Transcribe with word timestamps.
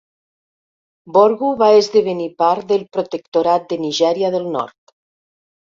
Borgu 1.17 1.49
va 1.59 1.67
esdevenir 1.83 2.27
part 2.45 2.67
del 2.73 2.87
protectorat 2.99 3.71
de 3.75 3.81
Nigèria 3.85 4.35
del 4.39 4.51
Nord. 4.59 4.97